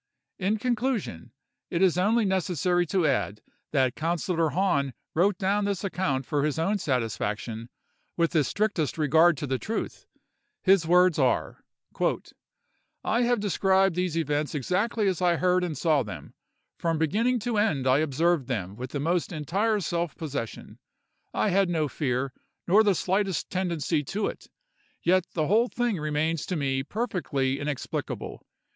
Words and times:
"In 0.39 0.57
conclusion, 0.57 1.31
it 1.69 1.83
is 1.83 1.95
only 1.95 2.25
necessary 2.25 2.87
to 2.87 3.05
add 3.05 3.43
that 3.71 3.93
Councillor 3.93 4.49
Hahn 4.49 4.95
wrote 5.13 5.37
down 5.37 5.65
this 5.65 5.83
account 5.83 6.25
for 6.25 6.43
his 6.43 6.57
own 6.57 6.79
satisfaction, 6.79 7.69
with 8.17 8.31
the 8.31 8.43
strictest 8.43 8.97
regard 8.97 9.37
to 9.37 9.59
truth. 9.59 10.07
His 10.63 10.87
words 10.87 11.19
are:— 11.19 11.63
"'I 13.03 13.21
have 13.21 13.39
described 13.39 13.95
these 13.95 14.17
events 14.17 14.55
exactly 14.55 15.07
as 15.07 15.21
I 15.21 15.35
heard 15.35 15.63
and 15.63 15.77
saw 15.77 16.01
them: 16.01 16.33
from 16.79 16.97
beginning 16.97 17.37
to 17.41 17.59
end 17.59 17.85
I 17.85 17.99
observed 17.99 18.47
them 18.47 18.75
with 18.75 18.89
the 18.93 18.99
most 18.99 19.31
entire 19.31 19.79
self 19.81 20.15
possession. 20.17 20.79
I 21.31 21.49
had 21.49 21.69
no 21.69 21.87
fear, 21.87 22.33
nor 22.67 22.81
the 22.83 22.95
slightest 22.95 23.51
tendency 23.51 24.03
to 24.05 24.25
it; 24.25 24.47
yet 25.03 25.27
the 25.35 25.45
whole 25.45 25.67
thing 25.67 25.99
remains 25.99 26.47
to 26.47 26.55
me 26.55 26.81
perfectly 26.81 27.59
inexplicable. 27.59 28.43